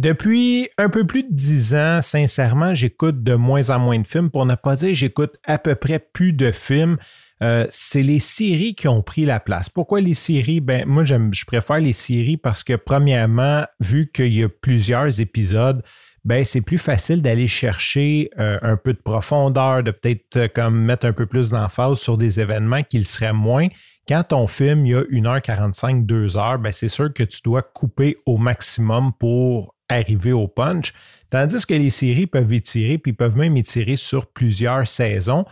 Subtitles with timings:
[0.00, 4.30] Depuis un peu plus de dix ans, sincèrement, j'écoute de moins en moins de films.
[4.30, 6.96] Pour ne pas dire, j'écoute à peu près plus de films.
[7.42, 9.68] Euh, c'est les séries qui ont pris la place.
[9.68, 10.60] Pourquoi les séries?
[10.60, 15.82] Ben, moi, je préfère les séries parce que, premièrement, vu qu'il y a plusieurs épisodes,
[16.24, 20.82] ben, c'est plus facile d'aller chercher euh, un peu de profondeur, de peut-être euh, comme
[20.82, 23.68] mettre un peu plus d'emphase sur des événements qu'il serait moins.
[24.08, 28.16] Quand ton film, il y a 1h45, 2h, ben, c'est sûr que tu dois couper
[28.24, 30.92] au maximum pour arriver au punch.
[31.30, 35.44] Tandis que les séries peuvent étirer, puis peuvent même étirer sur plusieurs saisons.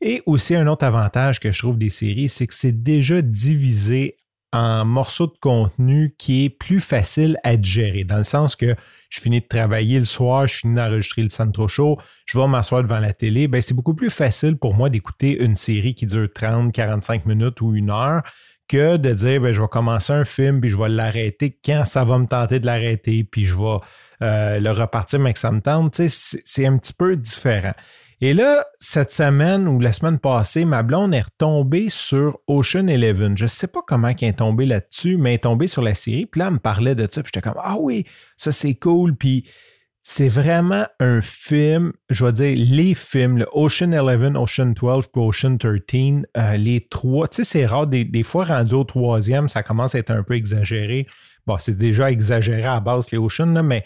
[0.00, 4.16] Et aussi, un autre avantage que je trouve des séries, c'est que c'est déjà divisé
[4.52, 8.74] en morceaux de contenu qui est plus facile à gérer, dans le sens que
[9.08, 12.82] je finis de travailler le soir, je finis d'enregistrer le Centro Show, je vais m'asseoir
[12.82, 16.28] devant la télé, ben c'est beaucoup plus facile pour moi d'écouter une série qui dure
[16.34, 18.22] 30, 45 minutes ou une heure
[18.68, 22.04] que de dire ben, je vais commencer un film puis je vais l'arrêter quand ça
[22.04, 23.78] va me tenter de l'arrêter puis je vais
[24.22, 26.00] euh, le repartir mais que ça me tente.
[26.08, 27.74] C'est un petit peu différent.
[28.24, 33.36] Et là, cette semaine ou la semaine passée, ma blonde est retombée sur Ocean Eleven.
[33.36, 35.96] Je ne sais pas comment elle est tombée là-dessus, mais elle est tombée sur la
[35.96, 36.26] série.
[36.26, 37.20] Puis là, elle me parlait de ça.
[37.24, 39.16] Puis j'étais comme Ah oui, ça c'est cool.
[39.16, 39.50] Puis
[40.04, 45.22] c'est vraiment un film, je vais dire les films, le Ocean 11, Ocean 12 puis
[45.22, 47.28] Ocean 13, euh, les trois.
[47.28, 50.34] Tu sais, c'est rare, des, fois rendu au troisième, ça commence à être un peu
[50.34, 51.06] exagéré.
[51.46, 53.84] Bon, c'est déjà exagéré à base, les Ocean, mais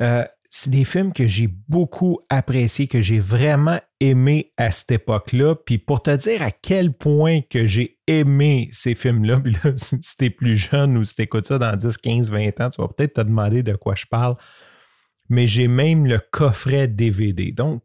[0.00, 5.54] euh, c'est des films que j'ai beaucoup appréciés, que j'ai vraiment aimé à cette époque-là.
[5.54, 10.30] Puis pour te dire à quel point que j'ai aimé ces films-là, là, si t'es
[10.30, 13.20] plus jeune ou si t'écoutes ça dans 10, 15, 20 ans, tu vas peut-être te
[13.20, 14.36] demander de quoi je parle
[15.28, 17.52] mais j'ai même le coffret DVD.
[17.52, 17.82] Donc,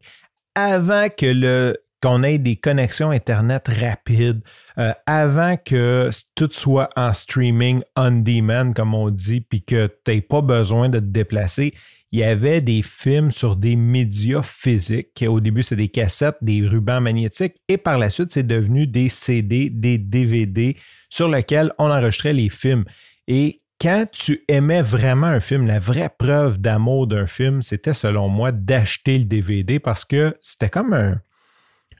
[0.54, 4.40] avant que le qu'on ait des connexions Internet rapides,
[4.78, 10.10] euh, avant que tout soit en streaming on demand, comme on dit, puis que tu
[10.10, 11.74] n'aies pas besoin de te déplacer,
[12.12, 15.24] il y avait des films sur des médias physiques.
[15.26, 19.08] Au début, c'est des cassettes, des rubans magnétiques, et par la suite, c'est devenu des
[19.08, 20.76] CD, des DVD
[21.08, 22.84] sur lesquels on enregistrait les films.
[23.28, 28.28] Et quand tu aimais vraiment un film, la vraie preuve d'amour d'un film, c'était selon
[28.28, 31.20] moi d'acheter le DVD parce que c'était comme un,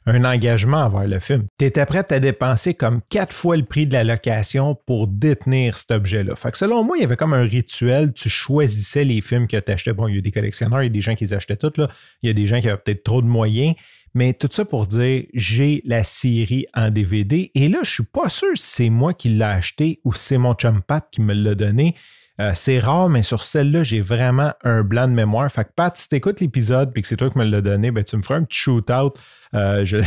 [0.06, 1.46] engagement envers le film.
[1.58, 5.78] Tu étais prêt à dépenser comme quatre fois le prix de la location pour détenir
[5.78, 6.34] cet objet-là.
[6.34, 9.56] Fait que selon moi, il y avait comme un rituel, tu choisissais les films que
[9.56, 9.92] tu achetais.
[9.92, 11.88] Bon, il y a des collectionneurs, il y a des gens qui achetaient toutes, là.
[12.22, 13.74] il y a des gens qui avaient peut-être trop de moyens,
[14.14, 17.50] mais tout ça pour dire, j'ai la série en DVD.
[17.54, 20.38] Et là, je suis pas sûr si c'est moi qui l'ai acheté ou si c'est
[20.38, 21.94] mon chum Pat qui me l'a donné.
[22.40, 25.50] Euh, c'est rare, mais sur celle-là, j'ai vraiment un blanc de mémoire.
[25.52, 28.02] Fait que Pat, si écoutes l'épisode et que c'est toi qui me l'as donné, ben,
[28.02, 29.12] tu me feras un petit shootout.
[29.54, 30.00] Euh, je,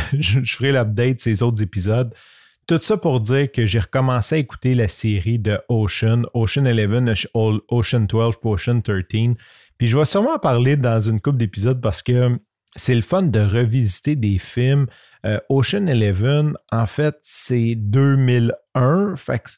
[0.44, 2.12] ferai l'update ces autres épisodes.
[2.66, 7.28] Tout ça pour dire que j'ai recommencé à écouter la série de Ocean, Ocean 11,
[7.68, 9.04] Ocean 12, Ocean 13.
[9.78, 12.38] Puis je vais sûrement en parler dans une couple d'épisodes parce que
[12.76, 14.86] c'est le fun de revisiter des films.
[15.24, 19.16] Euh, Ocean Eleven, en fait, c'est 2001.
[19.16, 19.50] Fait que,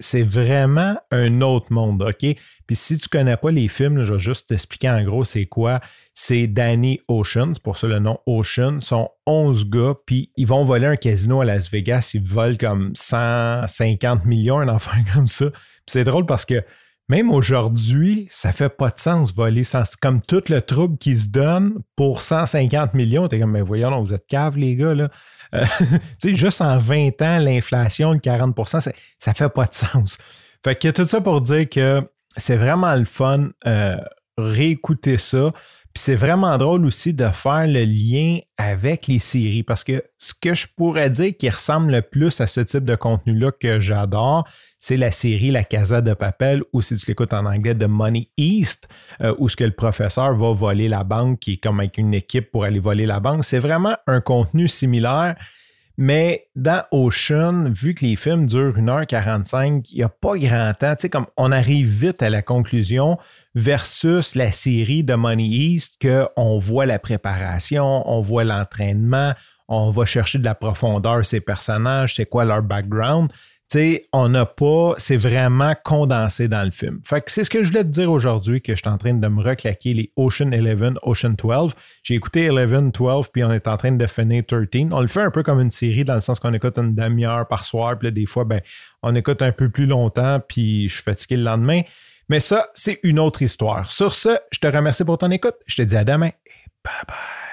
[0.00, 2.36] c'est vraiment un autre monde, OK?
[2.66, 5.80] Puis si tu connais pas les films, je vais juste t'expliquer en gros c'est quoi.
[6.12, 8.80] C'est Danny Ocean, c'est pour ça le nom Ocean.
[8.80, 12.10] Sont 11 gars, puis ils vont voler un casino à Las Vegas.
[12.14, 15.46] Ils volent comme 150 millions, un enfant comme ça.
[15.86, 16.62] c'est drôle parce que
[17.08, 21.28] même aujourd'hui, ça fait pas de sens voler sans, comme tout le trouble qui se
[21.28, 23.28] donne pour 150 millions.
[23.28, 25.10] T'es comme, mais voyons, vous êtes cave, les gars, là.
[25.54, 28.80] Euh, tu sais, juste en 20 ans, l'inflation de 40 ça,
[29.18, 30.18] ça fait pas de sens.
[30.64, 32.02] Fait que tout ça pour dire que
[32.36, 33.50] c'est vraiment le fun.
[33.66, 33.96] Euh,
[34.36, 35.52] réécouter ça.
[35.94, 40.34] Puis c'est vraiment drôle aussi de faire le lien avec les séries parce que ce
[40.34, 44.44] que je pourrais dire qui ressemble le plus à ce type de contenu-là que j'adore,
[44.80, 48.28] c'est la série La Casa de Papel ou si tu l'écoutes en anglais de Money
[48.36, 48.88] East
[49.20, 52.12] euh, où ce que le professeur va voler la banque qui est comme avec une
[52.12, 53.44] équipe pour aller voler la banque.
[53.44, 55.36] C'est vraiment un contenu similaire
[55.96, 60.96] mais dans Ocean, vu que les films durent 1h45, il n'y a pas grand temps.
[60.96, 63.16] Tu sais, comme on arrive vite à la conclusion
[63.54, 69.34] versus la série de Money East, qu'on voit la préparation, on voit l'entraînement,
[69.68, 73.30] on va chercher de la profondeur ces personnages, c'est quoi leur background
[74.12, 77.00] on n'a pas, c'est vraiment condensé dans le film.
[77.04, 79.14] Fait que c'est ce que je voulais te dire aujourd'hui, que je suis en train
[79.14, 81.72] de me reclaquer les Ocean 11, Ocean 12.
[82.02, 84.66] J'ai écouté 11, 12, puis on est en train de finir 13.
[84.92, 87.48] On le fait un peu comme une série, dans le sens qu'on écoute une demi-heure
[87.48, 88.60] par soir, puis là, des fois, ben,
[89.02, 91.82] on écoute un peu plus longtemps, puis je suis fatigué le lendemain.
[92.28, 93.90] Mais ça, c'est une autre histoire.
[93.90, 95.56] Sur ce, je te remercie pour ton écoute.
[95.66, 97.43] Je te dis à demain et bye bye.